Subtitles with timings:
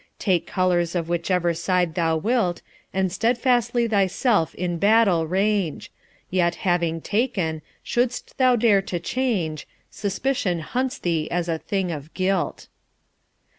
[0.17, 5.91] Take colours of whichever side thou wilt, And stedfastly thyself in battle range;
[6.31, 12.11] Yet, having taken, shouldst thou dare to change, Suspicion hunts thee as a thing of
[12.15, 12.67] guilt.